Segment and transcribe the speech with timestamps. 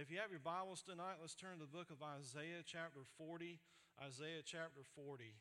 [0.00, 3.60] If you have your Bibles tonight, let's turn to the book of Isaiah, chapter 40.
[4.00, 5.36] Isaiah, chapter 40.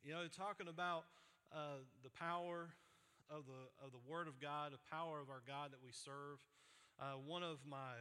[0.00, 1.04] You know, talking about
[1.52, 2.72] uh, the power
[3.28, 6.40] of the, of the Word of God, the power of our God that we serve.
[6.96, 8.00] Uh, one of my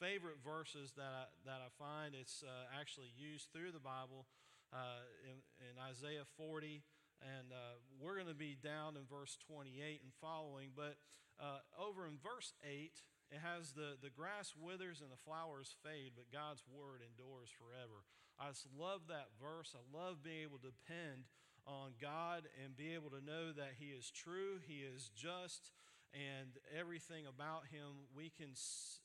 [0.00, 4.32] favorite verses that I, that I find, it's uh, actually used through the Bible
[4.72, 6.80] uh, in, in, Isaiah 40.
[7.20, 10.72] And uh, we're going to be down in verse 28 and following.
[10.72, 10.96] But
[11.36, 12.96] uh, over in verse 8,
[13.30, 18.02] it has the, the grass withers and the flowers fade, but God's word endures forever.
[18.34, 19.74] I just love that verse.
[19.76, 21.30] I love being able to depend
[21.62, 25.70] on God and be able to know that He is true, He is just,
[26.10, 28.98] and everything about Him we can s-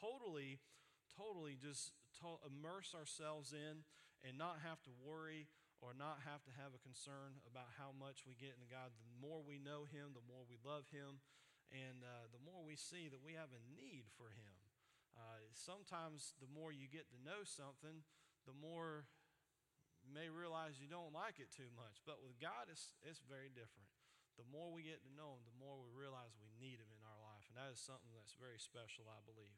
[0.00, 0.56] totally,
[1.12, 1.92] totally just
[2.24, 3.84] to- immerse ourselves in
[4.24, 5.52] and not have to worry
[5.84, 8.88] or not have to have a concern about how much we get in God.
[8.96, 11.20] The more we know Him, the more we love Him,
[11.74, 14.54] and uh, the more we see that we have a need for Him.
[15.16, 18.04] Uh, sometimes the more you get to know something,
[18.44, 19.08] the more
[20.04, 22.04] you may realize you don't like it too much.
[22.04, 23.90] But with God, it's, it's very different.
[24.36, 27.02] The more we get to know Him, the more we realize we need Him in
[27.02, 27.48] our life.
[27.48, 29.56] And that is something that's very special, I believe.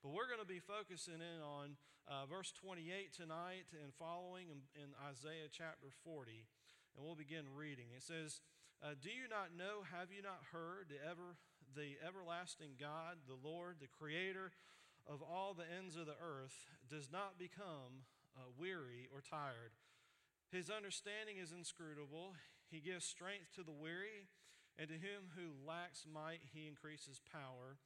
[0.00, 4.62] But we're going to be focusing in on uh, verse 28 tonight and following in,
[4.74, 6.46] in, Isaiah chapter 40.
[6.94, 7.94] And we'll begin reading.
[7.94, 8.42] It says,
[8.82, 11.38] uh, Do you not know, have you not heard, the, ever,
[11.78, 14.50] the everlasting God, the Lord, the creator
[15.06, 19.74] of all the ends of the earth, does not become uh, weary or tired.
[20.50, 22.34] His understanding is inscrutable.
[22.70, 24.28] He gives strength to the weary,
[24.78, 27.80] and to him who lacks might, he increases power.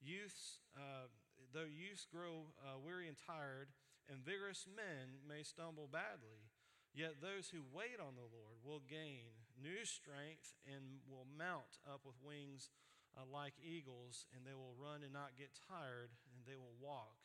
[0.00, 1.10] Youths, uh,
[1.54, 3.70] though youths grow uh, weary and tired,
[4.10, 6.48] and vigorous men may stumble badly,
[6.94, 12.06] yet those who wait on the Lord will gain new strength and will mount up
[12.06, 12.70] with wings
[13.16, 17.18] uh, like eagles, and they will run and not get tired, and they will walk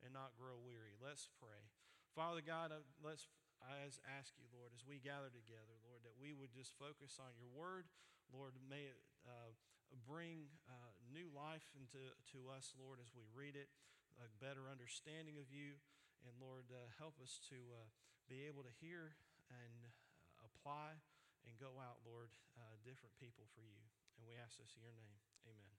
[0.00, 0.96] and not grow weary.
[0.96, 1.68] Let's pray.
[2.16, 3.28] Father God, uh, let's
[3.64, 7.32] I ask you, Lord, as we gather together, Lord, that we would just focus on
[7.40, 7.88] your word.
[8.28, 9.56] Lord, may it uh,
[10.04, 13.72] bring uh, new life into to us, Lord, as we read it,
[14.20, 15.80] a better understanding of you.
[16.28, 17.88] And Lord, uh, help us to uh,
[18.28, 19.16] be able to hear
[19.48, 21.00] and uh, apply
[21.46, 23.84] and go out, Lord, uh, different people for you.
[24.18, 25.18] And we ask this in your name.
[25.44, 25.74] Amen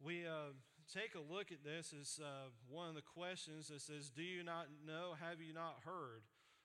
[0.00, 0.56] we uh,
[0.92, 4.42] take a look at this as uh, one of the questions that says, Do you
[4.42, 5.12] not know?
[5.20, 6.24] Have you not heard?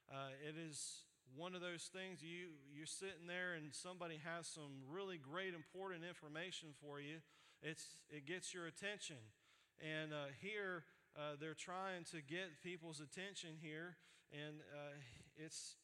[0.09, 1.03] Uh, it is
[1.35, 6.03] one of those things you, you're sitting there and somebody has some really great, important
[6.07, 7.19] information for you.
[7.61, 9.19] It's, it gets your attention.
[9.83, 10.85] And uh, here,
[11.17, 13.97] uh, they're trying to get people's attention here,
[14.31, 14.63] and
[15.35, 15.75] it's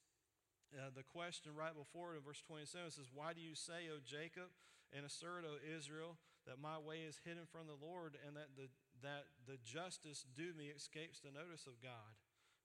[0.71, 3.99] uh, the question right before it in verse 27 says, Why do you say, O
[3.99, 4.51] Jacob,
[4.95, 8.71] and assert, O Israel, that my way is hidden from the Lord, and that the,
[9.03, 12.15] that the justice due me escapes the notice of God?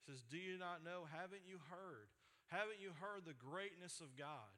[0.06, 1.10] Says, Do you not know?
[1.10, 2.14] Haven't you heard?
[2.46, 4.54] Haven't you heard the greatness of God?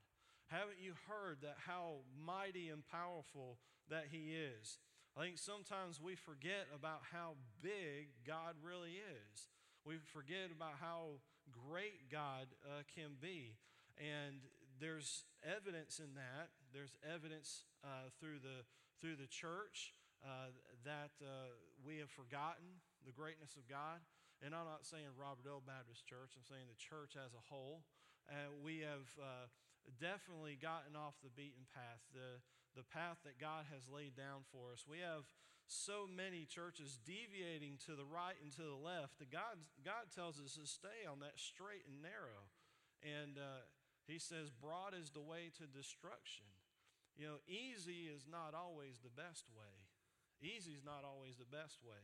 [0.52, 3.56] Haven't you heard that how mighty and powerful
[3.88, 4.80] that He is?
[5.16, 9.48] I think sometimes we forget about how big God really is.
[9.84, 13.56] We forget about how great God uh, can be.
[13.98, 14.46] And
[14.78, 16.54] there's evidence in that.
[16.70, 18.62] There's evidence uh, through, the,
[19.02, 20.54] through the church uh,
[20.86, 24.02] that uh, we have forgotten the greatness of God.
[24.38, 27.82] And I'm not saying Robert Owen Baptist Church, I'm saying the church as a whole.
[28.30, 29.50] Uh, we have uh,
[29.98, 32.38] definitely gotten off the beaten path, the,
[32.78, 34.86] the path that God has laid down for us.
[34.86, 35.26] We have
[35.68, 40.40] so many churches deviating to the right and to the left that God, God tells
[40.40, 42.48] us to stay on that straight and narrow.
[43.04, 43.68] And uh,
[44.08, 46.48] He says, broad is the way to destruction.
[47.20, 49.86] You know, easy is not always the best way.
[50.40, 52.00] Easy is not always the best way.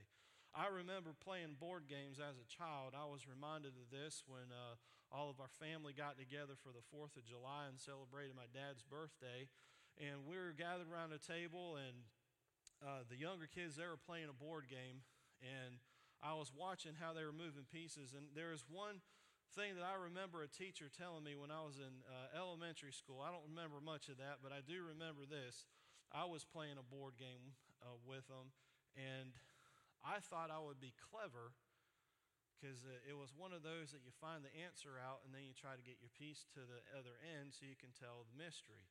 [0.54, 2.94] I remember playing board games as a child.
[2.94, 4.78] I was reminded of this when uh,
[5.10, 8.82] all of our family got together for the 4th of July and celebrated my dad's
[8.82, 9.50] birthday.
[9.98, 11.94] And we were gathered around a table, and
[12.84, 15.00] uh, the younger kids, they were playing a board game.
[15.40, 15.80] And
[16.20, 18.12] I was watching how they were moving pieces.
[18.12, 19.00] And there was one
[19.56, 23.24] thing that I remember a teacher telling me when I was in uh, elementary school.
[23.24, 25.64] I don't remember much of that, but I do remember this.
[26.12, 28.54] I was playing a board game uh, with them,
[28.94, 29.34] and
[30.04, 31.56] I thought I would be clever
[32.58, 35.44] because uh, it was one of those that you find the answer out and then
[35.44, 38.36] you try to get your piece to the other end so you can tell the
[38.38, 38.88] mystery.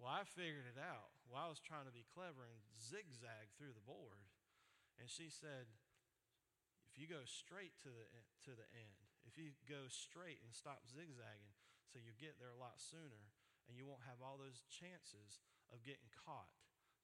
[0.00, 1.14] Well, I figured it out.
[1.28, 4.26] Well, I was trying to be clever and zigzag through the board.
[5.00, 5.70] And she said,
[6.90, 8.04] if you go straight to the,
[8.44, 11.56] to the end, if you go straight and stop zigzagging,
[11.88, 13.32] so you get there a lot sooner
[13.70, 15.40] and you won't have all those chances
[15.70, 16.52] of getting caught.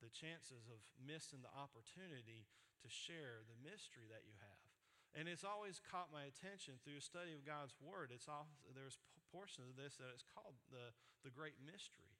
[0.00, 2.46] the chances of missing the opportunity
[2.82, 4.70] to share the mystery that you have.
[5.16, 8.14] And it's always caught my attention through a study of God's Word.
[8.14, 9.00] It's all, there's
[9.34, 10.94] portions of this that it's called the,
[11.26, 12.14] the Great Mystery.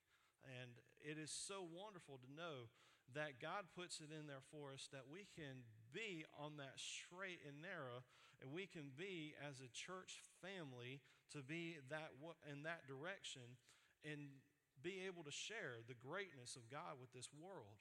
[0.45, 2.71] And it is so wonderful to know
[3.17, 7.41] that God puts it in there for us that we can be on that straight
[7.49, 8.05] and narrow,
[8.45, 11.01] and we can be as a church family
[11.33, 12.13] to be that
[12.45, 13.57] in that direction
[14.05, 14.39] and
[14.85, 17.81] be able to share the greatness of God with this world.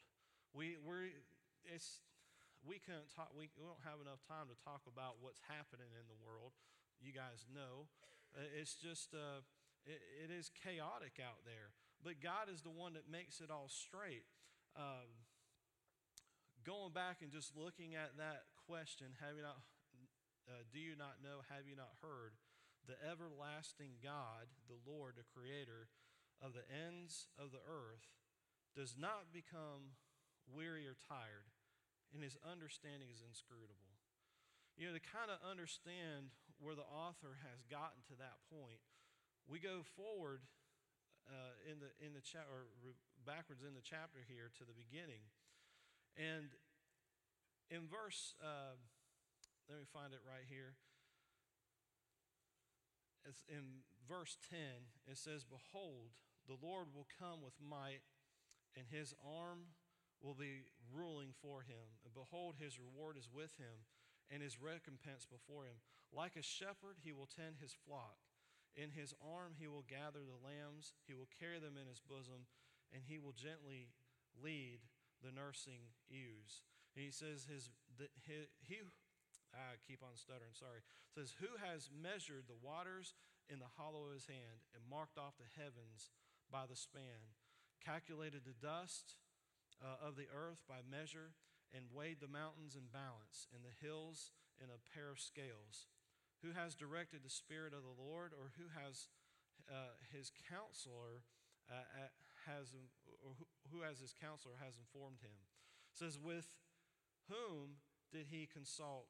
[0.56, 1.14] We we
[1.68, 2.02] it's
[2.66, 3.30] we couldn't talk.
[3.36, 6.58] We, we don't have enough time to talk about what's happening in the world.
[6.98, 7.86] You guys know,
[8.34, 9.46] uh, it's just uh,
[9.86, 11.76] it, it is chaotic out there.
[12.08, 14.24] But God is the one that makes it all straight.
[14.80, 15.12] Um,
[16.64, 19.60] going back and just looking at that question, have you not?
[20.48, 21.44] Uh, do you not know?
[21.52, 22.40] Have you not heard?
[22.88, 25.92] The everlasting God, the Lord, the Creator
[26.40, 28.16] of the ends of the earth,
[28.72, 30.00] does not become
[30.48, 31.52] weary or tired
[32.16, 34.00] and his understanding is inscrutable.
[34.80, 36.32] You know, to kind of understand
[36.64, 38.80] where the author has gotten to that point,
[39.44, 40.48] we go forward
[41.28, 42.72] uh, in the in the cha- or
[43.28, 45.24] backwards in the chapter here to the beginning,
[46.16, 46.50] and
[47.70, 48.80] in verse, uh,
[49.68, 50.80] let me find it right here.
[53.28, 54.58] It's in verse 10,
[55.12, 56.16] it says, Behold,
[56.48, 58.08] the Lord will come with might,
[58.80, 59.76] and his arm
[60.24, 62.00] will be ruling for him.
[62.08, 63.84] And behold, his reward is with him,
[64.32, 65.84] and his recompense before him.
[66.16, 68.16] Like a shepherd, he will tend his flock.
[68.78, 72.46] In his arm, he will gather the lambs, he will carry them in his bosom,
[72.94, 73.90] and he will gently
[74.38, 74.86] lead
[75.26, 76.62] the nursing ewes.
[76.94, 78.86] And he says, his, the, his, he,
[79.50, 80.86] I keep on stuttering, sorry.
[81.10, 83.18] Says, Who has measured the waters
[83.50, 86.14] in the hollow of his hand and marked off the heavens
[86.54, 87.34] by the span,
[87.82, 89.18] calculated the dust
[89.82, 91.34] uh, of the earth by measure,
[91.74, 94.32] and weighed the mountains in balance, and the hills
[94.62, 95.90] in a pair of scales.
[96.46, 99.10] Who has directed the Spirit of the Lord, or who has
[99.68, 101.26] uh, his counselor
[101.68, 102.14] uh,
[102.46, 102.72] has,
[103.26, 103.36] or
[103.74, 105.36] who as his counselor has informed him?
[105.92, 106.54] It says, with
[107.28, 109.10] whom did he consult,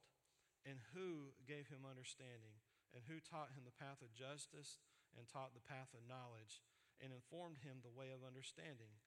[0.66, 2.64] and who gave him understanding,
[2.96, 4.80] and who taught him the path of justice,
[5.14, 6.64] and taught the path of knowledge,
[6.98, 8.98] and informed him the way of understanding?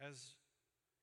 [0.00, 0.38] As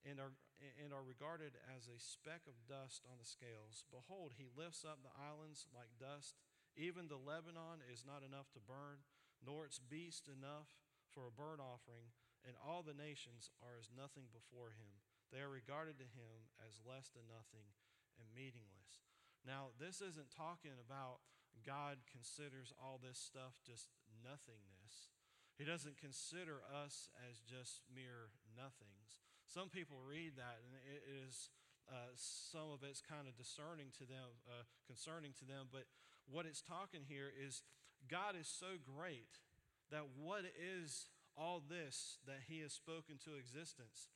[0.08, 0.34] and are,
[0.80, 3.84] and are regarded as a speck of dust on the scales.
[3.92, 6.40] Behold, he lifts up the islands like dust.
[6.80, 9.04] Even the Lebanon is not enough to burn,
[9.44, 10.72] nor its beast enough
[11.12, 15.04] for a burnt offering, and all the nations are as nothing before him.
[15.30, 17.74] They are regarded to him as less than nothing
[18.18, 19.06] and meaningless.
[19.44, 21.22] Now, this isn't talking about
[21.62, 23.92] God considers all this stuff just
[24.24, 25.14] nothingness.
[25.58, 29.22] He doesn't consider us as just mere nothings.
[29.54, 31.54] Some people read that, and it is
[31.86, 35.70] uh, some of it's kind of discerning to them, uh, concerning to them.
[35.70, 35.86] But
[36.26, 37.62] what it's talking here is
[38.10, 39.46] God is so great
[39.94, 44.10] that what is all this that He has spoken to existence,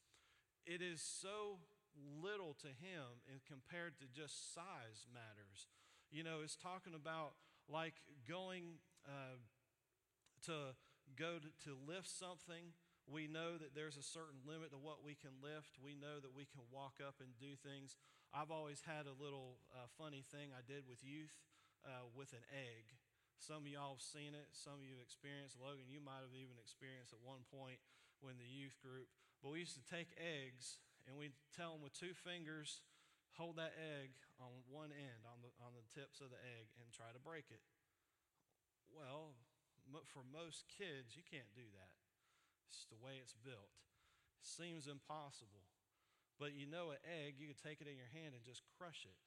[0.66, 1.62] it is so
[1.94, 5.69] little to Him and compared to just size matters.
[6.10, 7.38] You know, it's talking about
[7.69, 9.38] like going uh,
[10.50, 10.74] to
[11.13, 12.74] go to, to lift something
[13.07, 15.80] we know that there's a certain limit to what we can lift.
[15.80, 17.95] We know that we can walk up and do things.
[18.36, 21.32] I've always had a little uh, funny thing I did with youth
[21.88, 23.00] uh, with an egg.
[23.39, 25.55] Some of y'all have seen it, some of you have experienced.
[25.55, 27.79] Logan, you might have even experienced at one point
[28.20, 29.08] when the youth group.
[29.39, 32.84] But we used to take eggs and we'd tell them with two fingers,
[33.39, 36.91] hold that egg on one end, on the, on the tips of the egg, and
[36.91, 37.63] try to break it.
[38.91, 39.38] Well,
[40.12, 41.97] for most kids, you can't do that.
[42.67, 43.71] It's the way it's built.
[44.39, 45.67] It seems impossible.
[46.38, 49.07] But you know, an egg, you could take it in your hand and just crush
[49.07, 49.17] it.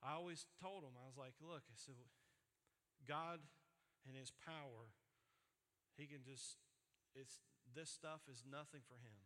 [0.00, 2.00] I always told them, I was like, look, I said,
[3.04, 3.44] God
[4.08, 4.96] and His power,
[6.00, 6.56] He can just,
[7.12, 7.36] it's,
[7.76, 9.20] this stuff is nothing for Him.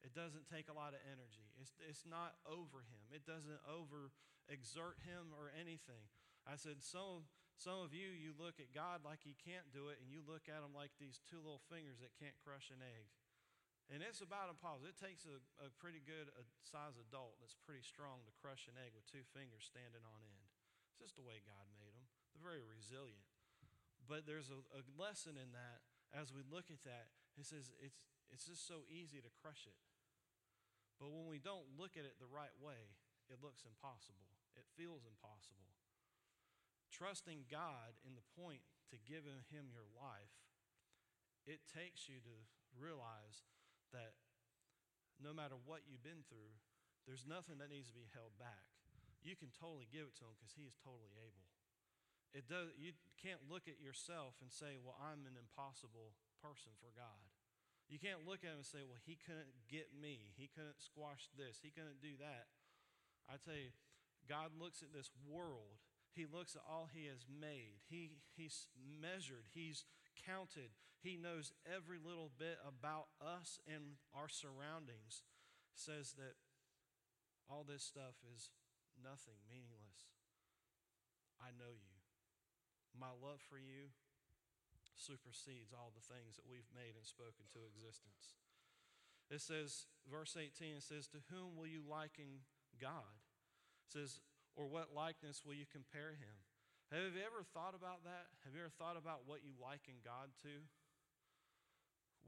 [0.00, 1.52] It doesn't take a lot of energy.
[1.60, 3.04] It's, it's not over Him.
[3.12, 4.16] It doesn't over
[4.48, 6.08] exert Him or anything.
[6.48, 7.28] I said, some,
[7.62, 10.50] some of you, you look at God like He can't do it, and you look
[10.50, 13.06] at Him like these two little fingers that can't crush an egg.
[13.86, 14.90] And it's about impossible.
[14.90, 18.74] It takes a, a pretty good a size adult that's pretty strong to crush an
[18.78, 20.48] egg with two fingers standing on end.
[20.90, 22.06] It's just the way God made them.
[22.34, 23.26] They're very resilient.
[24.10, 27.14] But there's a, a lesson in that as we look at that.
[27.38, 28.02] It says it's,
[28.32, 29.78] it's just so easy to crush it.
[30.96, 34.30] But when we don't look at it the right way, it looks impossible.
[34.54, 35.72] It feels impossible.
[36.92, 38.60] Trusting God in the point
[38.92, 40.36] to giving Him your life,
[41.48, 42.36] it takes you to
[42.76, 43.48] realize
[43.96, 44.14] that
[45.18, 46.52] no matter what you've been through,
[47.08, 48.68] there's nothing that needs to be held back.
[49.22, 51.46] You can totally give it to him because he is totally able.
[52.34, 56.90] It does, you can't look at yourself and say, well, I'm an impossible person for
[56.90, 57.30] God.
[57.86, 60.32] You can't look at him and say, well, he couldn't get me.
[60.34, 61.60] He couldn't squash this.
[61.60, 62.50] He couldn't do that.
[63.28, 63.70] I tell you,
[64.26, 65.78] God looks at this world.
[66.12, 67.80] He looks at all he has made.
[67.88, 69.48] He, he's measured.
[69.52, 69.84] He's
[70.28, 70.76] counted.
[71.00, 75.24] He knows every little bit about us and our surroundings.
[75.72, 76.36] Says that
[77.48, 78.52] all this stuff is
[79.00, 80.12] nothing, meaningless.
[81.40, 81.96] I know you.
[82.92, 83.96] My love for you
[84.94, 88.36] supersedes all the things that we've made and spoken to existence.
[89.32, 92.44] It says, verse 18, it says, To whom will you liken
[92.76, 93.16] God?
[93.88, 94.20] It says,
[94.54, 96.36] Or what likeness will you compare him?
[96.92, 98.28] Have you ever thought about that?
[98.44, 100.60] Have you ever thought about what you liken God to?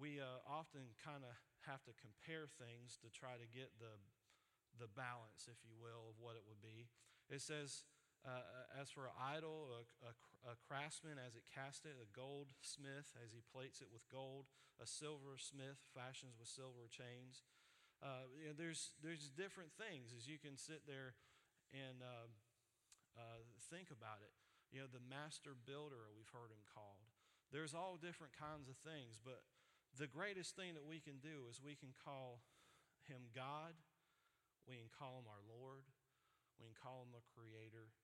[0.01, 1.37] We uh, often kind of
[1.69, 3.93] have to compare things to try to get the,
[4.81, 6.89] the balance, if you will, of what it would be.
[7.29, 7.85] It says,
[8.25, 8.41] uh,
[8.81, 10.13] as for an idol, a, a,
[10.49, 14.49] a, craftsman as it cast it, a goldsmith as he plates it with gold,
[14.81, 17.45] a silversmith fashions with silver chains.
[18.01, 21.13] Uh, you know, there's, there's different things as you can sit there
[21.75, 22.31] and uh,
[23.19, 24.31] uh, think about it.
[24.71, 27.03] You know, the master builder, we've heard him called.
[27.51, 29.43] There's all different kinds of things, but
[29.95, 32.43] the greatest thing that we can do is we can call
[33.07, 33.75] him God,
[34.67, 35.87] we can call him our Lord,
[36.59, 37.95] we can call him the Creator,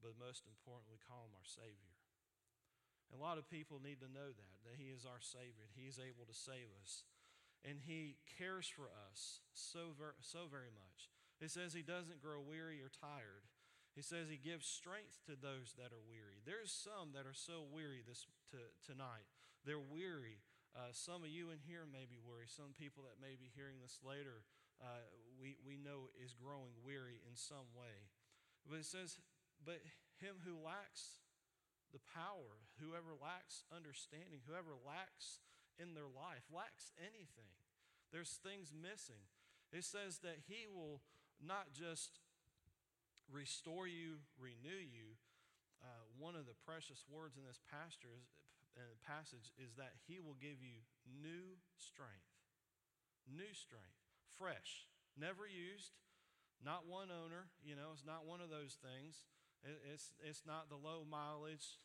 [0.00, 1.96] but most importantly, we call him our Savior.
[3.12, 5.68] And a lot of people need to know that, that he is our Savior.
[5.74, 7.04] He is able to save us.
[7.66, 11.12] And he cares for us so, so very much.
[11.40, 13.48] It says he doesn't grow weary or tired.
[13.96, 16.44] He says he gives strength to those that are weary.
[16.44, 19.26] There's some that are so weary this to, tonight.
[19.64, 20.44] They're weary.
[20.76, 22.46] Uh, some of you in here may be weary.
[22.46, 24.46] Some people that may be hearing this later,
[24.78, 25.02] uh,
[25.40, 28.12] we, we know is growing weary in some way.
[28.68, 29.18] But it says
[29.64, 29.82] but
[30.20, 31.20] him who lacks
[31.92, 35.42] the power, whoever lacks understanding, whoever lacks
[35.76, 37.58] in their life, lacks anything,
[38.12, 39.28] there's things missing.
[39.72, 41.02] It says that he will
[41.40, 42.20] not just
[43.32, 45.16] restore you, renew you.
[45.80, 50.60] Uh, one of the precious words in this uh, passage is that he will give
[50.60, 52.36] you new strength.
[53.24, 53.96] New strength.
[54.36, 54.86] Fresh.
[55.16, 55.96] Never used.
[56.60, 57.48] Not one owner.
[57.64, 59.24] You know, it's not one of those things.
[59.64, 61.80] It's, it's not the low mileage,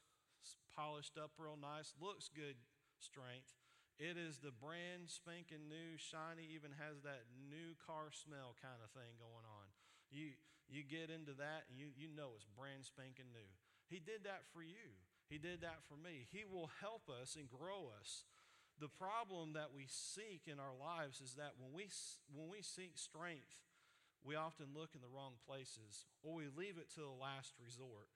[0.75, 2.55] polished up real nice, looks good
[2.99, 3.51] strength.
[3.95, 8.91] It is the brand spanking new, shiny, even has that new car smell kind of
[8.91, 9.71] thing going on.
[10.11, 10.35] You,
[10.67, 13.51] you get into that and you, you know it's brand spanking new.
[13.87, 14.99] He did that for you,
[15.31, 16.27] He did that for me.
[16.27, 18.27] He will help us and grow us.
[18.75, 21.87] The problem that we seek in our lives is that when we,
[22.27, 23.63] when we seek strength,
[24.25, 28.11] we often look in the wrong places or we leave it to the last resort.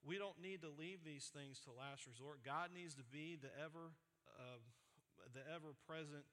[0.00, 2.40] We don't need to leave these things to last resort.
[2.46, 3.92] God needs to be the ever,
[4.38, 4.62] uh,
[5.34, 6.24] the ever present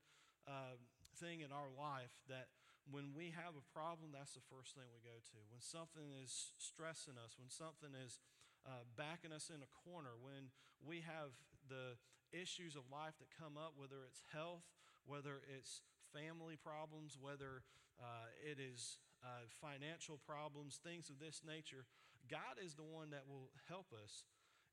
[0.47, 0.77] uh,
[1.17, 2.51] thing in our life that
[2.85, 5.37] when we have a problem, that's the first thing we go to.
[5.49, 8.21] When something is stressing us, when something is
[8.61, 10.53] uh, backing us in a corner, when
[10.85, 11.33] we have
[11.65, 11.97] the
[12.29, 14.69] issues of life that come up, whether it's health,
[15.09, 15.81] whether it's
[16.13, 17.65] family problems, whether
[17.97, 21.89] uh, it is uh, financial problems, things of this nature.
[22.29, 24.25] God is the one that will help us.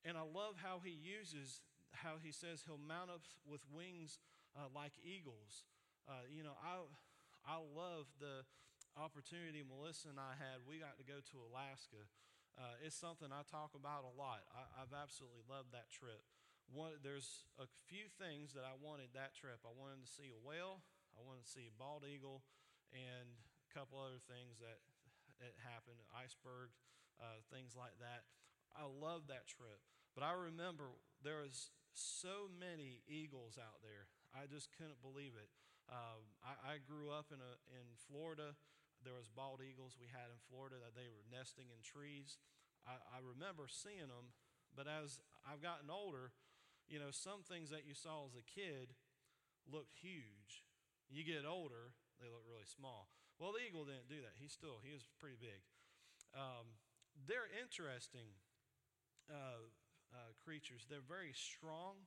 [0.04, 1.60] And I love how he uses,
[1.92, 4.18] how he says he'll mount up with wings
[4.56, 5.68] uh, like eagles.
[6.08, 6.82] Uh, you know, I,
[7.44, 8.44] I love the
[8.96, 10.64] opportunity Melissa and I had.
[10.64, 12.08] We got to go to Alaska.
[12.56, 14.44] Uh, it's something I talk about a lot.
[14.52, 16.20] I, have absolutely loved that trip.
[16.68, 19.64] One, there's a few things that I wanted that trip.
[19.64, 20.84] I wanted to see a whale,
[21.16, 22.44] I wanted to see a bald eagle,
[22.92, 24.84] and a couple other things that,
[25.40, 26.76] that happened, iceberg,
[27.16, 28.28] uh, things like that.
[28.76, 29.80] I love that trip.
[30.12, 30.92] But I remember
[31.24, 34.08] there was so many eagles out there.
[34.32, 35.52] I just couldn't believe it.
[35.90, 38.54] Um, I, I, grew up in, a, in Florida.
[39.02, 42.38] There was bald eagles we had in Florida that they were nesting in trees.
[42.86, 44.32] I, I remember seeing them,
[44.72, 46.32] but as I've gotten older,
[46.86, 48.94] you know, some things that you saw as a kid
[49.66, 50.64] looked huge.
[51.10, 53.10] You get older, they look really small.
[53.36, 54.38] Well, the eagle didn't do that.
[54.38, 55.66] He still, he was pretty big.
[56.32, 56.78] Um,
[57.26, 58.38] they're interesting
[59.28, 59.66] uh,
[60.12, 60.84] uh, creatures.
[60.86, 62.04] They're very strong,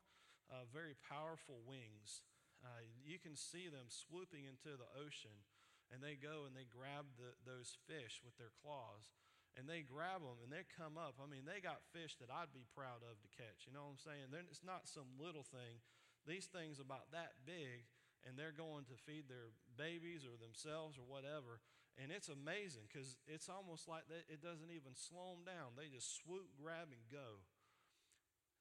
[0.50, 2.22] uh, very powerful wings.
[2.64, 5.46] Uh, you can see them swooping into the ocean,
[5.94, 9.14] and they go and they grab the, those fish with their claws,
[9.54, 11.22] and they grab them and they come up.
[11.22, 13.70] I mean, they got fish that I'd be proud of to catch.
[13.70, 14.28] You know what I'm saying?
[14.34, 15.80] They're, it's not some little thing.
[16.26, 17.86] These things about that big,
[18.26, 21.62] and they're going to feed their babies or themselves or whatever.
[21.96, 25.80] And it's amazing because it's almost like that it doesn't even slow them down.
[25.80, 27.46] They just swoop, grab, and go.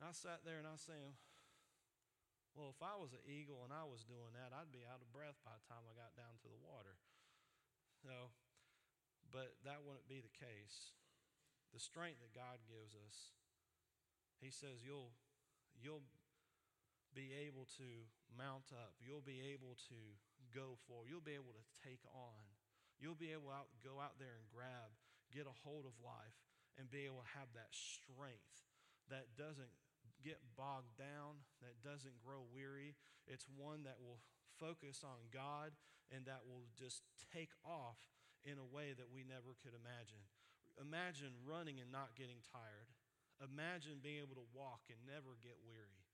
[0.05, 1.17] I sat there and I saying,
[2.55, 5.11] well, if I was an eagle and I was doing that, I'd be out of
[5.11, 7.01] breath by the time I got down to the water.
[8.07, 8.31] No,
[9.33, 10.95] but that wouldn't be the case.
[11.75, 13.35] The strength that God gives us,
[14.39, 15.17] He says you'll
[15.75, 16.07] you'll
[17.17, 18.95] be able to mount up.
[19.03, 19.99] You'll be able to
[20.55, 21.09] go for.
[21.11, 22.45] You'll be able to take on.
[22.99, 24.95] You'll be able to go out there and grab,
[25.35, 26.39] get a hold of life,
[26.79, 28.71] and be able to have that strength
[29.11, 29.75] that doesn't
[30.25, 32.97] get bogged down, that doesn't grow weary.
[33.29, 34.25] It's one that will
[34.57, 35.77] focus on God
[36.09, 38.01] and that will just take off
[38.45, 40.25] in a way that we never could imagine.
[40.81, 42.89] Imagine running and not getting tired.
[43.41, 46.05] Imagine being able to walk and never get weary.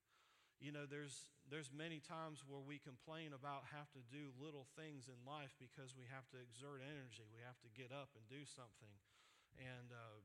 [0.60, 5.08] You know, there's, there's many times where we complain about have to do little things
[5.08, 7.24] in life because we have to exert energy.
[7.32, 8.92] We have to get up and do something.
[9.56, 10.20] And, uh,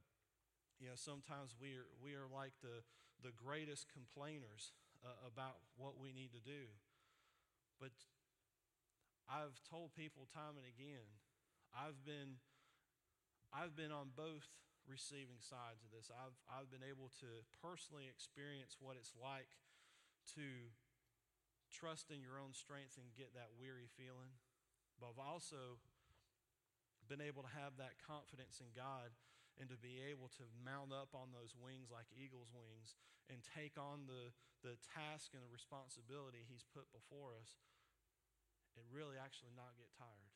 [0.75, 2.83] you know, sometimes we are, we are like the,
[3.23, 6.71] the greatest complainers uh, about what we need to do.
[7.79, 7.93] But
[9.27, 11.05] I've told people time and again,
[11.75, 12.39] I've been,
[13.51, 14.47] I've been on both
[14.87, 16.13] receiving sides of this.
[16.13, 17.29] I've, I've been able to
[17.59, 19.49] personally experience what it's like
[20.37, 20.71] to
[21.73, 24.37] trust in your own strength and get that weary feeling.
[25.01, 25.81] But I've also
[27.09, 29.13] been able to have that confidence in God
[29.55, 32.95] and to be able to mount up on those wings like eagle's wings
[33.31, 37.59] and take on the, the task and the responsibility he's put before us
[38.75, 40.35] and really actually not get tired.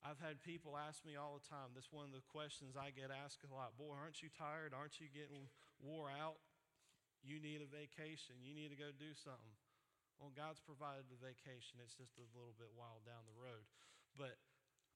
[0.00, 1.76] I've had people ask me all the time.
[1.76, 3.76] That's one of the questions I get asked a lot.
[3.76, 4.72] Boy, aren't you tired?
[4.72, 6.40] Aren't you getting wore out?
[7.20, 8.40] You need a vacation.
[8.40, 9.54] You need to go do something.
[10.16, 11.80] Well, God's provided the vacation.
[11.84, 13.64] It's just a little bit wild down the road.
[14.16, 14.40] But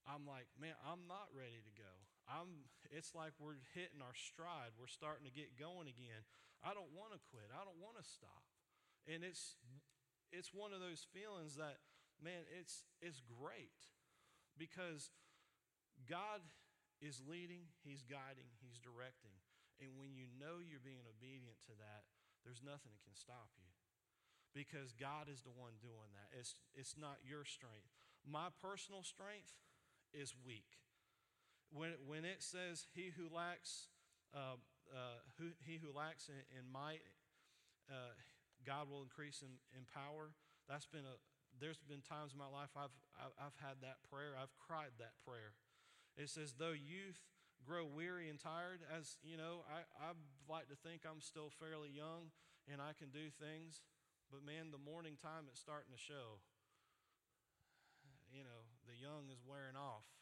[0.09, 1.93] I'm like, man, I'm not ready to go.
[2.29, 4.77] I'm, it's like we're hitting our stride.
[4.81, 6.25] We're starting to get going again.
[6.65, 7.53] I don't want to quit.
[7.53, 8.45] I don't want to stop.
[9.05, 9.61] And it's,
[10.33, 11.85] it's one of those feelings that,
[12.17, 13.77] man, it's, it's great
[14.57, 15.13] because
[16.09, 16.41] God
[17.05, 19.37] is leading, He's guiding, He's directing.
[19.77, 22.09] And when you know you're being obedient to that,
[22.47, 23.69] there's nothing that can stop you
[24.57, 26.33] because God is the one doing that.
[26.33, 27.91] It's, it's not your strength.
[28.25, 29.53] My personal strength
[30.15, 30.81] is weak
[31.75, 33.91] when, when it says he who lacks,
[34.31, 34.55] uh,
[34.95, 37.03] uh, who, he who lacks in, in might,
[37.91, 38.15] uh,
[38.63, 40.31] God will increase in, in power.
[40.71, 41.19] That's been a,
[41.59, 44.39] there's been times in my life I've, I've had that prayer.
[44.39, 45.59] I've cried that prayer.
[46.15, 47.19] It says, though youth
[47.67, 50.15] grow weary and tired, as you know, I, I
[50.47, 52.31] like to think I'm still fairly young
[52.71, 53.83] and I can do things.
[54.31, 56.39] But man, the morning time it's starting to show.
[58.31, 60.14] You know, the young is wearing off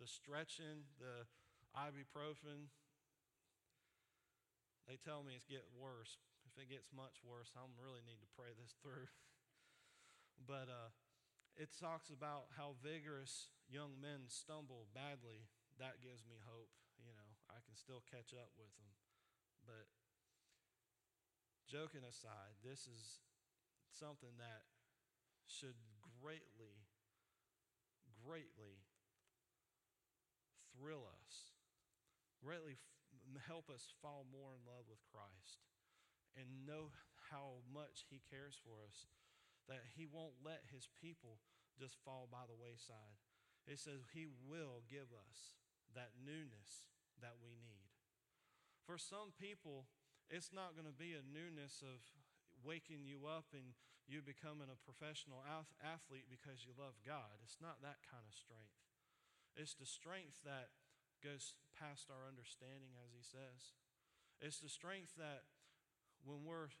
[0.00, 1.24] the stretching, the
[1.76, 2.72] ibuprofen.
[4.88, 6.20] They tell me it's getting worse.
[6.46, 9.10] If it gets much worse, I'm really need to pray this through.
[10.50, 10.94] but uh,
[11.58, 15.50] it talks about how vigorous young men stumble badly.
[15.82, 16.70] That gives me hope.
[17.02, 18.94] You know, I can still catch up with them.
[19.66, 19.90] But
[21.66, 23.20] joking aside, this is
[23.90, 24.70] something that
[25.50, 25.76] should
[26.22, 26.86] greatly,
[28.22, 28.85] greatly
[30.76, 31.56] thrill us,
[32.44, 32.76] greatly
[33.48, 35.64] help us fall more in love with Christ
[36.36, 36.92] and know
[37.32, 39.08] how much He cares for us,
[39.66, 41.40] that He won't let His people
[41.74, 43.18] just fall by the wayside.
[43.64, 45.56] It says He will give us
[45.96, 46.86] that newness
[47.18, 47.90] that we need.
[48.84, 49.88] For some people,
[50.30, 52.04] it's not going to be a newness of
[52.62, 53.74] waking you up and
[54.06, 55.42] you becoming a professional
[55.82, 57.42] athlete because you love God.
[57.42, 58.78] It's not that kind of strength.
[59.56, 60.68] It's the strength that
[61.24, 63.72] goes past our understanding, as he says.
[64.40, 65.48] It's the strength that
[66.24, 66.72] when we're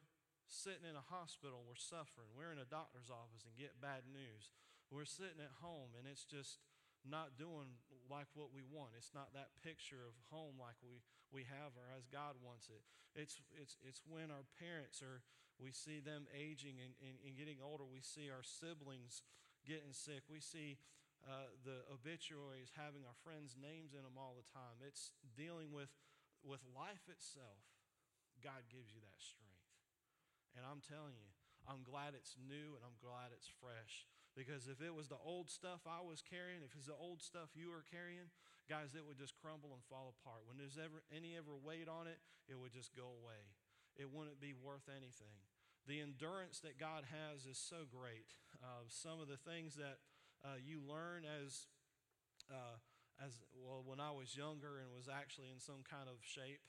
[0.46, 4.52] sitting in a hospital, we're suffering, we're in a doctor's office and get bad news.
[4.92, 6.62] We're sitting at home and it's just
[7.02, 8.94] not doing like what we want.
[8.94, 11.02] It's not that picture of home like we,
[11.34, 12.82] we have or as God wants it.
[13.16, 15.24] It's, it's, it's when our parents are,
[15.58, 17.88] we see them aging and, and, and getting older.
[17.88, 19.24] We see our siblings
[19.64, 20.28] getting sick.
[20.30, 20.78] We see
[21.24, 24.82] uh, the obituaries having our friends' names in them all the time.
[24.84, 25.90] It's dealing with,
[26.44, 27.64] with life itself.
[28.44, 29.70] God gives you that strength.
[30.52, 31.30] And I'm telling you,
[31.64, 34.06] I'm glad it's new and I'm glad it's fresh.
[34.36, 37.56] Because if it was the old stuff I was carrying, if it's the old stuff
[37.56, 38.28] you were carrying,
[38.68, 40.44] guys, it would just crumble and fall apart.
[40.44, 43.56] When there's ever any ever weight on it, it would just go away.
[43.96, 45.40] It wouldn't be worth anything.
[45.88, 48.28] The endurance that God has is so great.
[48.62, 49.98] uh, some of the things that
[50.46, 51.66] uh, you learn as,
[52.46, 52.78] uh,
[53.18, 56.62] as well, when I was younger and was actually in some kind of shape,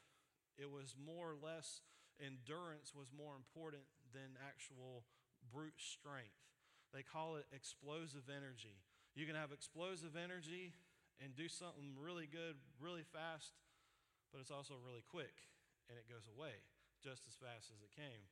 [0.57, 1.85] it was more or less
[2.17, 5.05] endurance was more important than actual
[5.53, 6.41] brute strength.
[6.89, 8.81] They call it explosive energy.
[9.13, 10.73] You can have explosive energy
[11.21, 13.53] and do something really good really fast,
[14.33, 15.45] but it's also really quick
[15.85, 16.65] and it goes away
[17.05, 18.25] just as fast as it came.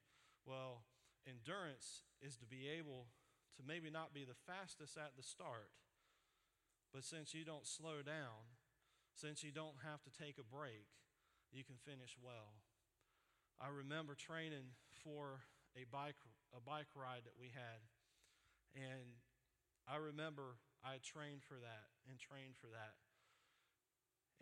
[0.49, 0.81] Well,
[1.29, 3.05] endurance is to be able
[3.57, 5.71] to maybe not be the fastest at the start,
[6.93, 8.55] but since you don't slow down,
[9.15, 10.91] since you don't have to take a break,
[11.51, 12.59] you can finish well.
[13.59, 16.19] I remember training for a bike,
[16.51, 17.87] a bike ride that we had,
[18.75, 19.23] and
[19.87, 22.99] I remember I trained for that and trained for that.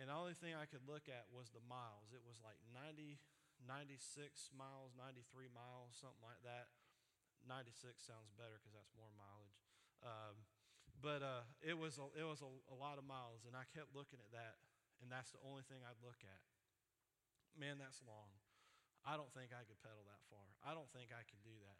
[0.02, 2.10] And the only thing I could look at was the miles.
[2.10, 3.22] It was like 90,
[3.62, 6.74] 96 miles, 93 miles, something like that.
[7.48, 9.60] 96 sounds better because that's more mileage.
[10.04, 10.36] Um,
[11.00, 13.92] but uh, it was, a, it was a, a lot of miles, and I kept
[13.92, 14.60] looking at that,
[15.04, 16.42] and that's the only thing I'd look at.
[17.60, 18.32] Man, that's long.
[19.04, 20.48] I don't think I could pedal that far.
[20.64, 21.80] I don't think I could do that.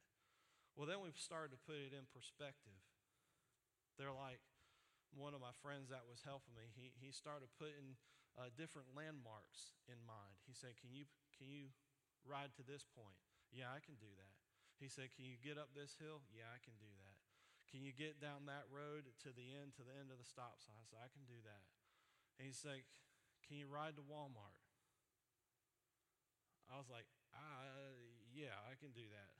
[0.76, 2.84] Well, then we've started to put it in perspective.
[3.96, 4.44] They're like
[5.16, 6.74] one of my friends that was helping me.
[6.76, 7.96] He, he started putting
[8.36, 10.42] uh, different landmarks in mind.
[10.44, 11.06] He said, "Can you
[11.38, 11.70] can you
[12.26, 13.22] ride to this point?"
[13.54, 14.43] Yeah, I can do that.
[14.84, 16.20] He said, Can you get up this hill?
[16.36, 17.16] Yeah, I can do that.
[17.72, 20.60] Can you get down that road to the end, to the end of the stop
[20.60, 20.76] sign?
[20.76, 21.64] I said, I can do that.
[22.36, 22.84] And he's like,
[23.48, 24.60] Can you ride to Walmart?
[26.68, 27.08] I was like,
[28.36, 29.32] Yeah, I can do that.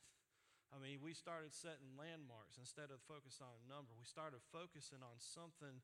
[0.72, 3.94] I mean, we started setting landmarks instead of focusing on a number.
[4.00, 5.84] We started focusing on something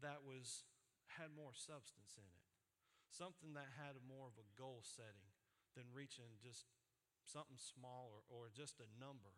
[0.00, 0.64] that was
[1.18, 2.46] had more substance in it,
[3.10, 5.34] something that had more of a goal setting
[5.74, 6.70] than reaching just
[7.26, 9.34] something small or, or just a number.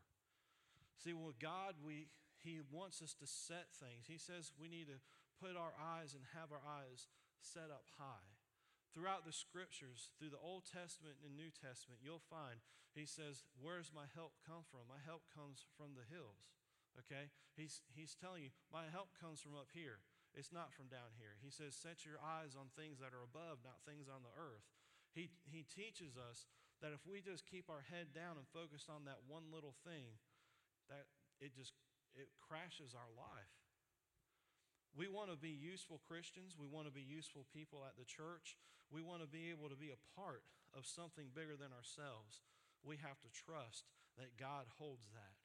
[1.03, 4.07] See, with God, we, He wants us to set things.
[4.07, 5.03] He says we need to
[5.43, 7.11] put our eyes and have our eyes
[7.43, 8.31] set up high.
[8.95, 13.91] Throughout the scriptures, through the Old Testament and New Testament, you'll find He says, Where's
[13.91, 14.85] my help come from?
[14.87, 16.53] My help comes from the hills.
[17.01, 17.33] Okay?
[17.57, 20.05] He's, he's telling you, My help comes from up here.
[20.37, 21.41] It's not from down here.
[21.41, 24.65] He says, Set your eyes on things that are above, not things on the earth.
[25.13, 26.49] He, he teaches us
[26.83, 30.19] that if we just keep our head down and focus on that one little thing,
[30.91, 31.07] that
[31.39, 31.73] it just
[32.19, 33.55] it crashes our life.
[34.93, 36.53] We want to be useful Christians.
[36.59, 38.61] We want to be useful people at the church.
[38.93, 40.45] We want to be able to be a part
[40.77, 42.45] of something bigger than ourselves.
[42.85, 43.89] We have to trust
[44.21, 45.41] that God holds that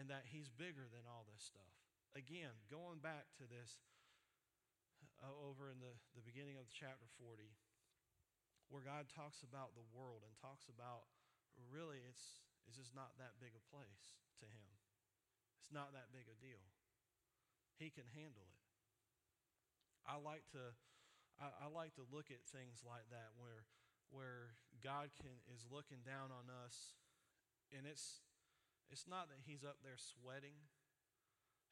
[0.00, 1.76] and that He's bigger than all this stuff.
[2.16, 3.76] Again, going back to this
[5.20, 7.52] uh, over in the, the beginning of chapter 40,
[8.68, 11.06] where God talks about the world and talks about
[11.70, 14.68] really it's, it's just not that big a place to Him.
[15.62, 16.62] It's not that big a deal.
[17.78, 18.62] He can handle it.
[20.06, 20.74] I like to,
[21.42, 23.66] I, I like to look at things like that where,
[24.10, 26.94] where God can, is looking down on us,
[27.74, 28.22] and it's,
[28.90, 30.70] it's not that He's up there sweating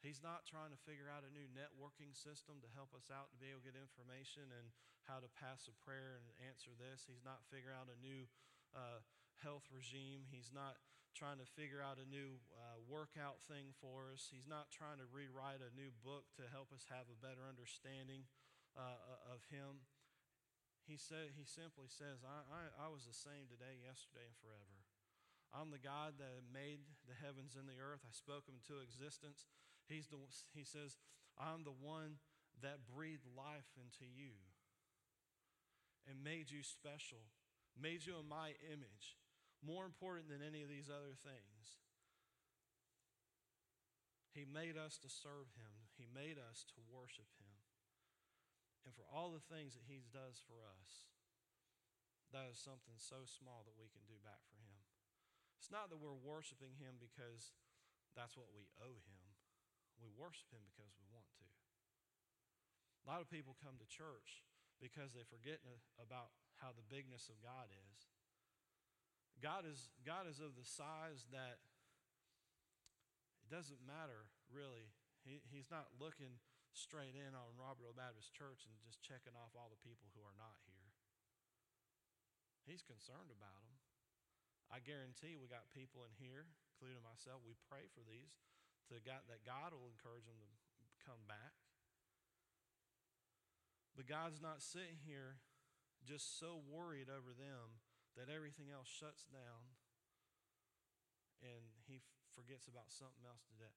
[0.05, 3.41] He's not trying to figure out a new networking system to help us out to
[3.41, 4.69] be able to get information and
[5.09, 7.09] how to pass a prayer and answer this.
[7.09, 8.29] He's not figuring out a new
[8.77, 9.01] uh,
[9.41, 10.29] health regime.
[10.29, 10.77] He's not
[11.17, 14.29] trying to figure out a new uh, workout thing for us.
[14.29, 18.29] He's not trying to rewrite a new book to help us have a better understanding
[18.77, 19.89] uh, of Him.
[20.85, 24.85] He, said, he simply says, I, I, I was the same today, yesterday, and forever.
[25.49, 28.03] I'm the God that made the heavens and the earth.
[28.05, 29.49] I spoke them into existence.
[29.87, 30.17] He's the,
[30.53, 30.97] he says,
[31.37, 32.17] I'm the one
[32.61, 34.33] that breathed life into you
[36.09, 37.21] and made you special,
[37.77, 39.17] made you in my image,
[39.61, 41.81] more important than any of these other things.
[44.33, 45.87] He made us to serve him.
[45.95, 47.55] He made us to worship him.
[48.83, 51.09] And for all the things that he does for us,
[52.35, 54.83] that is something so small that we can do back for him.
[55.57, 57.55] It's not that we're worshiping him because
[58.13, 59.24] that's what we owe him.
[59.99, 61.47] We worship Him because we want to.
[63.03, 64.43] A lot of people come to church
[64.81, 65.61] because they forget
[66.01, 67.99] about how the bigness of God is.
[69.43, 71.61] God is, God is of the size that
[73.43, 74.89] it doesn't matter, really.
[75.21, 76.41] He, he's not looking
[76.73, 80.35] straight in on Robert Baptist Church and just checking off all the people who are
[80.35, 80.89] not here.
[82.65, 83.77] He's concerned about them.
[84.73, 88.33] I guarantee we got people in here, including myself, we pray for these
[88.91, 91.57] to God, that God will encourage them to come back.
[93.95, 95.39] But God's not sitting here
[96.03, 97.81] just so worried over them
[98.19, 99.75] that everything else shuts down
[101.43, 102.03] and he
[102.35, 103.75] forgets about something else today.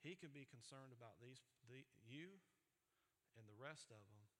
[0.00, 2.38] He can be concerned about these, the, you
[3.34, 4.30] and the rest of them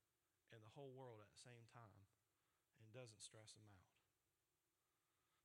[0.55, 2.07] and the whole world at the same time
[2.79, 3.96] and doesn't stress them out.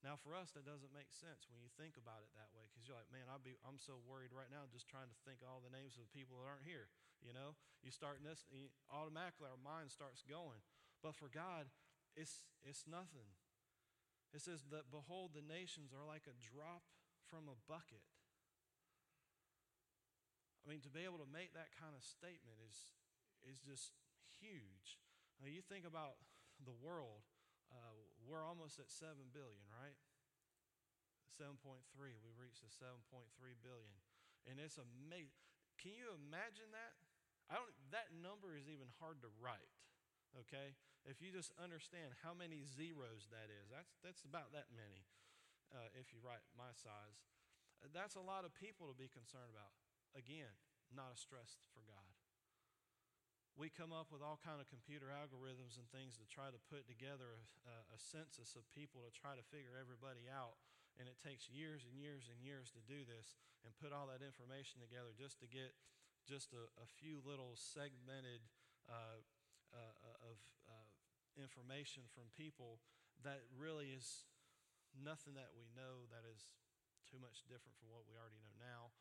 [0.02, 2.90] Now, for us, that doesn't make sense when you think about it that way because
[2.90, 5.62] you're like, man, I'll be, I'm so worried right now just trying to think all
[5.62, 6.90] the names of the people that aren't here.
[7.22, 7.54] You know,
[7.86, 8.42] you start this,
[8.90, 10.66] automatically our mind starts going.
[11.06, 11.70] But for God,
[12.18, 13.30] it's, it's nothing.
[14.34, 16.82] It says that, behold, the nations are like a drop
[17.30, 18.02] from a bucket.
[20.66, 22.98] I mean, to be able to make that kind of statement is,
[23.46, 23.94] is just
[24.42, 24.98] huge.
[25.38, 26.22] Now, you think about
[26.58, 27.26] the world
[27.70, 29.98] uh, we're almost at 7 billion, right?
[31.36, 31.82] 7.3.
[31.98, 33.26] We reached the 7.3
[33.66, 33.98] billion.
[34.46, 35.38] And it's amazing.
[35.78, 36.94] Can you imagine that?
[37.50, 39.74] I don't that number is even hard to write.
[40.46, 40.78] Okay?
[41.04, 45.04] If you just understand how many zeros that is, that's that's about that many.
[45.74, 47.18] Uh, if you write my size,
[47.96, 49.74] that's a lot of people to be concerned about.
[50.14, 50.52] Again,
[50.92, 52.21] not a stress for God
[53.60, 56.88] we come up with all kind of computer algorithms and things to try to put
[56.88, 57.36] together
[57.68, 60.56] a, a, census of people to try to figure everybody out.
[61.00, 64.24] And it takes years and years and years to do this and put all that
[64.24, 65.76] information together just to get
[66.28, 68.44] just a, a few little segmented
[68.88, 69.20] uh,
[69.72, 70.38] uh, of
[70.68, 70.90] uh,
[71.40, 72.80] information from people
[73.24, 74.28] that really is
[74.96, 76.52] nothing that we know that is
[77.08, 78.92] too much different from what we already know now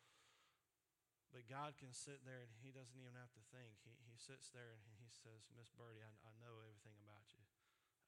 [1.30, 3.78] but God can sit there and He doesn't even have to think.
[3.86, 7.46] He, he sits there and He says, Miss Birdie, I, I know everything about you.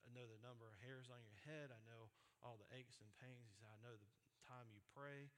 [0.02, 1.70] I know the number of hairs on your head.
[1.70, 2.11] I know
[2.42, 3.46] all the aches and pains.
[3.46, 4.11] He said, I know the
[4.50, 5.30] time you pray,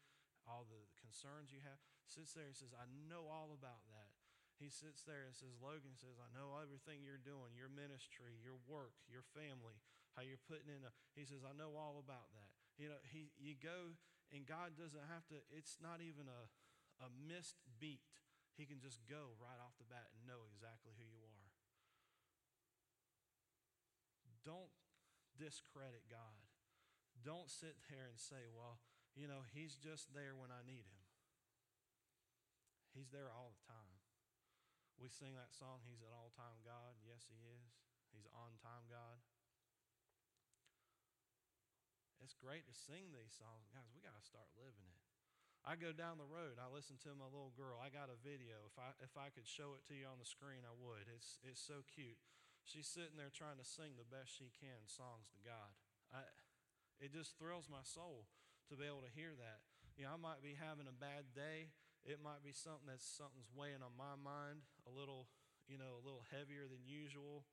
[0.48, 1.76] all the concerns you have.
[2.08, 4.12] Sits there and says, I know all about that.
[4.56, 8.56] He sits there and says, Logan says, I know everything you're doing, your ministry, your
[8.70, 9.82] work, your family,
[10.14, 12.50] how you're putting in a, he says, I know all about that.
[12.78, 13.98] You know, he, you go
[14.30, 16.46] and God doesn't have to, it's not even a,
[17.02, 18.04] a missed beat,
[18.54, 21.48] he can just go right off the bat and know exactly who you are.
[24.44, 24.70] Don't
[25.40, 26.44] discredit God.
[27.24, 28.78] Don't sit there and say, well,
[29.16, 31.04] you know, he's just there when I need him.
[32.92, 33.94] He's there all the time.
[34.98, 36.94] We sing that song, He's an all time God.
[37.02, 37.74] Yes, He is.
[38.14, 39.18] He's on time God.
[42.22, 43.68] It's great to sing these songs.
[43.74, 45.03] Guys, we got to start living it.
[45.64, 46.60] I go down the road.
[46.60, 47.80] I listen to my little girl.
[47.80, 48.68] I got a video.
[48.68, 51.08] If I if I could show it to you on the screen, I would.
[51.08, 52.20] It's it's so cute.
[52.68, 55.72] She's sitting there trying to sing the best she can songs to God.
[56.12, 56.24] I,
[57.00, 58.28] it just thrills my soul
[58.68, 59.64] to be able to hear that.
[59.96, 61.72] You know, I might be having a bad day.
[62.04, 65.32] It might be something that's something's weighing on my mind a little,
[65.64, 67.48] you know, a little heavier than usual.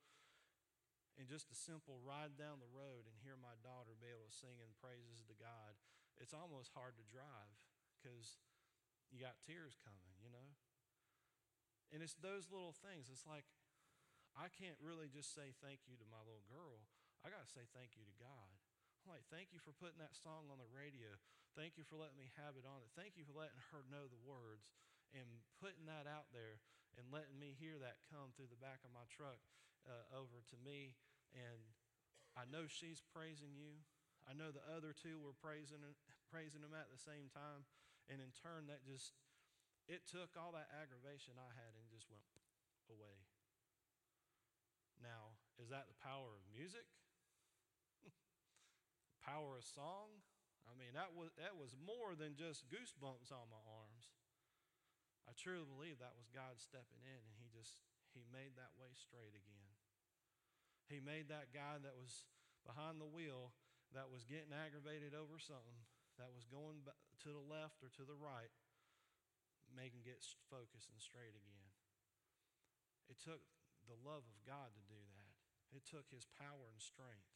[1.16, 4.32] And just a simple ride down the road and hear my daughter be able to
[4.32, 5.76] sing in praises to God,
[6.16, 7.52] it's almost hard to drive
[8.02, 8.42] because
[9.14, 10.50] you got tears coming, you know?
[11.94, 13.06] And it's those little things.
[13.12, 13.46] It's like,
[14.34, 16.82] I can't really just say thank you to my little girl.
[17.22, 18.50] I got to say thank you to God.
[19.04, 21.14] I'm like, thank you for putting that song on the radio.
[21.52, 22.90] Thank you for letting me have it on it.
[22.96, 24.72] Thank you for letting her know the words
[25.12, 25.28] and
[25.60, 26.64] putting that out there
[26.96, 29.36] and letting me hear that come through the back of my truck
[29.84, 30.96] uh, over to me.
[31.36, 31.60] And
[32.32, 33.84] I know she's praising you.
[34.24, 35.82] I know the other two were praising,
[36.30, 37.68] praising him at the same time.
[38.10, 39.14] And in turn, that just,
[39.86, 42.26] it took all that aggravation I had and just went
[42.90, 43.26] away.
[44.98, 46.86] Now, is that the power of music?
[49.26, 50.22] power of song?
[50.66, 54.14] I mean, that was, that was more than just goosebumps on my arms.
[55.26, 57.82] I truly believe that was God stepping in and he just,
[58.14, 59.70] he made that way straight again.
[60.86, 62.26] He made that guy that was
[62.66, 63.54] behind the wheel
[63.94, 65.78] that was getting aggravated over something
[66.20, 66.84] that was going
[67.24, 68.52] to the left or to the right,
[69.72, 70.20] make him get
[70.52, 71.68] focused and straight again.
[73.08, 73.40] It took
[73.88, 75.32] the love of God to do that.
[75.72, 77.32] It took his power and strength.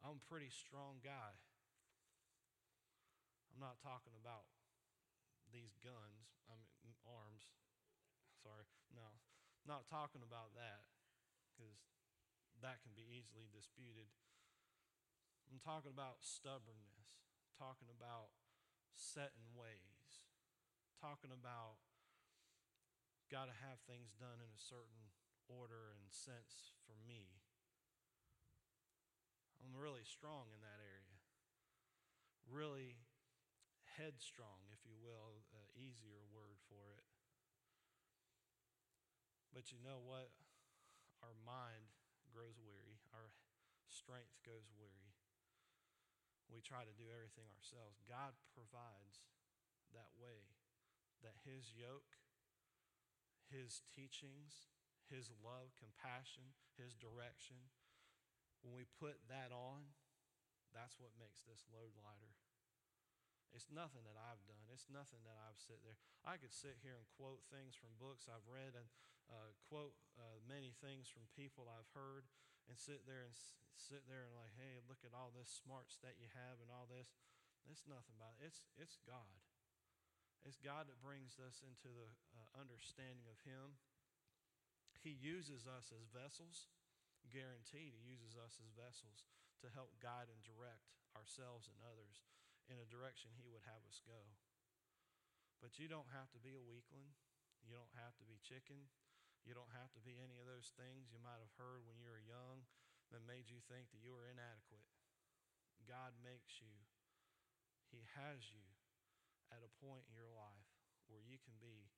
[0.00, 1.36] I'm a pretty strong guy.
[3.52, 4.48] I'm not talking about
[5.50, 6.54] these guns, I
[6.86, 7.50] mean, arms.
[8.38, 9.18] Sorry, no,
[9.66, 10.86] not talking about that
[11.50, 11.74] because
[12.62, 14.06] that can be easily disputed.
[15.48, 17.24] I'm talking about stubbornness,
[17.56, 18.36] talking about
[18.92, 20.28] set in ways,
[21.00, 21.80] talking about
[23.32, 25.12] got to have things done in a certain
[25.48, 27.40] order and sense for me.
[29.64, 31.16] I'm really strong in that area.
[32.48, 33.00] Really
[33.96, 35.44] headstrong, if you will,
[35.76, 37.04] easier word for it.
[39.52, 40.32] But you know what?
[41.24, 41.92] Our mind
[42.32, 43.32] grows weary, our
[43.88, 45.07] strength goes weary
[46.48, 48.00] we try to do everything ourselves.
[48.08, 49.24] God provides
[49.92, 50.52] that way
[51.20, 52.18] that His yoke,
[53.48, 54.72] His teachings,
[55.08, 57.68] His love, compassion, His direction,
[58.62, 59.94] when we put that on,
[60.74, 62.34] that's what makes this load lighter.
[63.54, 64.60] It's nothing that I've done.
[64.68, 65.96] It's nothing that I've sit there.
[66.20, 68.88] I could sit here and quote things from books I've read and
[69.32, 72.28] uh, quote uh, many things from people I've heard
[72.68, 73.34] and sit there and
[73.76, 76.84] sit there and like, hey, look at all this smarts that you have and all
[76.84, 77.16] this.
[77.66, 78.52] It's nothing about it.
[78.52, 79.40] It's, it's God.
[80.46, 83.80] It's God that brings us into the uh, understanding of Him.
[85.02, 86.70] He uses us as vessels.
[87.28, 89.26] Guaranteed, He uses us as vessels
[89.60, 92.24] to help guide and direct ourselves and others
[92.70, 94.32] in a direction He would have us go.
[95.58, 97.10] But you don't have to be a weakling.
[97.66, 98.86] You don't have to be chicken.
[99.48, 102.12] You don't have to be any of those things you might have heard when you
[102.12, 102.68] were young
[103.08, 104.84] that made you think that you were inadequate.
[105.88, 106.84] God makes you,
[107.88, 108.76] He has you
[109.48, 110.68] at a point in your life
[111.08, 111.88] where you can be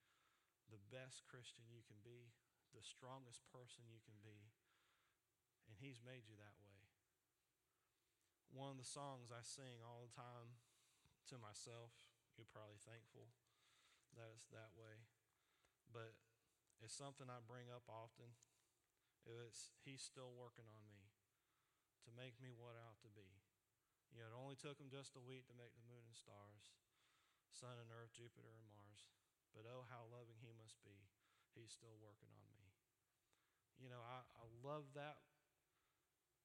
[0.70, 2.30] the best Christian you can be,
[2.70, 4.54] the strongest person you can be,
[5.66, 6.86] and He's made you that way.
[8.54, 10.62] One of the songs I sing all the time
[11.34, 11.90] to myself,
[12.38, 13.34] you're probably thankful
[14.14, 15.02] that it's that way,
[15.90, 16.14] but
[16.80, 18.32] it's something I bring up often.
[19.28, 21.12] It's He's still working on me
[22.08, 23.28] to make me what I ought to be.
[24.10, 26.74] You know, it only took him just a week to make the moon and stars,
[27.54, 29.06] sun and earth, Jupiter and Mars.
[29.54, 30.96] But oh, how loving he must be.
[31.54, 32.70] He's still working on me.
[33.78, 35.22] You know, I, I love that.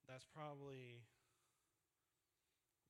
[0.05, 1.05] That's probably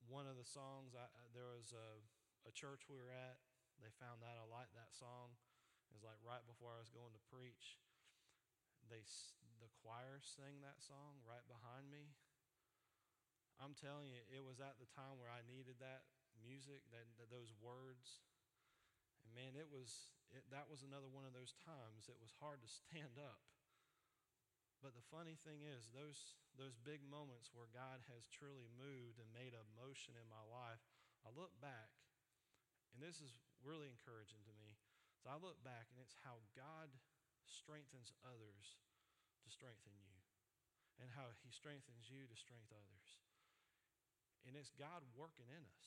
[0.08, 0.92] one of the songs.
[0.96, 2.00] I, there was a,
[2.48, 3.40] a church we were at.
[3.80, 5.36] They found out I liked that song.
[6.04, 7.80] Like right before I was going to preach.
[8.86, 9.02] They,
[9.58, 12.14] the choir sang that song right behind me.
[13.56, 16.04] I'm telling you, it was at the time where I needed that
[16.38, 18.20] music, that, that those words.
[19.24, 22.10] And man, it was it, that was another one of those times.
[22.10, 23.40] It was hard to stand up.
[24.84, 29.28] But the funny thing is, those those big moments where God has truly moved and
[29.32, 30.80] made a motion in my life,
[31.24, 31.92] I look back,
[32.92, 34.76] and this is really encouraging to me.
[35.26, 36.94] So I look back, and it's how God
[37.42, 38.78] strengthens others
[39.42, 40.14] to strengthen you,
[41.02, 43.26] and how He strengthens you to strengthen others
[44.46, 45.86] and it's God working in us.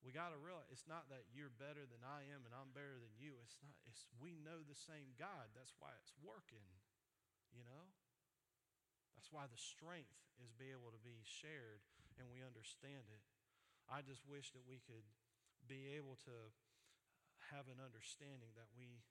[0.00, 2.96] We got to realize it's not that you're better than I am and I'm better
[2.96, 3.36] than you.
[3.44, 3.76] It's not.
[3.84, 5.52] It's we know the same God.
[5.52, 6.64] That's why it's working.
[7.52, 7.84] You know.
[9.12, 11.82] That's why the strength is be able to be shared
[12.16, 13.22] and we understand it.
[13.90, 15.04] I just wish that we could
[15.66, 16.36] be able to
[17.54, 19.04] have an understanding that we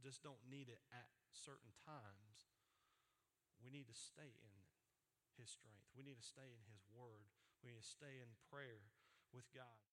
[0.00, 2.50] just don't need it at certain times.
[3.60, 4.56] We need to stay in
[5.36, 5.90] His strength.
[5.92, 7.28] We need to stay in His Word.
[7.60, 8.88] We need to stay in prayer
[9.34, 9.89] with God.